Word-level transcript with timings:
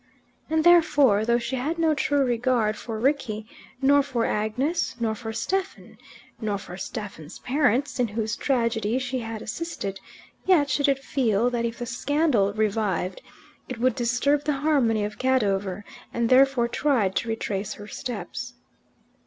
And 0.49 0.63
therefore, 0.63 1.25
though 1.25 1.37
she 1.37 1.57
had 1.57 1.77
no 1.77 1.93
true 1.93 2.23
regard 2.25 2.75
for 2.75 2.99
Rickie, 2.99 3.45
nor 3.83 4.01
for 4.01 4.25
Agnes, 4.25 4.95
nor 4.99 5.13
for 5.13 5.31
Stephen, 5.31 5.95
nor 6.39 6.57
for 6.57 6.75
Stephen's 6.75 7.37
parents, 7.37 7.99
in 7.99 8.07
whose 8.07 8.35
tragedy 8.35 8.97
she 8.97 9.19
had 9.19 9.43
assisted, 9.43 9.99
yet 10.43 10.71
she 10.71 10.81
did 10.81 10.97
feel 10.97 11.51
that 11.51 11.65
if 11.65 11.77
the 11.77 11.85
scandal 11.85 12.51
revived 12.53 13.21
it 13.69 13.77
would 13.77 13.93
disturb 13.93 14.45
the 14.45 14.53
harmony 14.65 15.03
of 15.05 15.19
Cadover, 15.19 15.83
and 16.11 16.29
therefore 16.29 16.67
tried 16.67 17.15
to 17.17 17.29
retrace 17.29 17.75
her 17.75 17.85
steps. 17.87 18.55